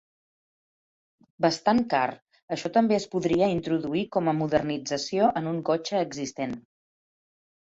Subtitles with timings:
[1.45, 2.07] Bastant car,
[2.55, 6.59] això també es podria introduir com a modernització en un cotxe existent.